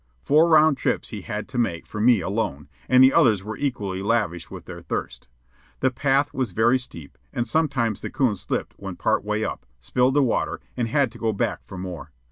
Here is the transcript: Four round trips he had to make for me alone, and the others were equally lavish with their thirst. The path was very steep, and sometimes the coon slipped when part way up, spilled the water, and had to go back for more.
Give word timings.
Four 0.23 0.49
round 0.49 0.77
trips 0.77 1.09
he 1.09 1.21
had 1.21 1.47
to 1.49 1.59
make 1.59 1.85
for 1.85 2.01
me 2.01 2.21
alone, 2.21 2.69
and 2.89 3.03
the 3.03 3.13
others 3.13 3.43
were 3.43 3.55
equally 3.55 4.01
lavish 4.01 4.49
with 4.49 4.65
their 4.65 4.81
thirst. 4.81 5.27
The 5.79 5.91
path 5.91 6.33
was 6.33 6.53
very 6.53 6.79
steep, 6.79 7.19
and 7.31 7.47
sometimes 7.47 8.01
the 8.01 8.09
coon 8.09 8.35
slipped 8.35 8.73
when 8.77 8.95
part 8.95 9.23
way 9.23 9.45
up, 9.45 9.63
spilled 9.79 10.15
the 10.15 10.23
water, 10.23 10.59
and 10.75 10.87
had 10.87 11.11
to 11.11 11.19
go 11.19 11.33
back 11.33 11.59
for 11.67 11.77
more. 11.77 12.11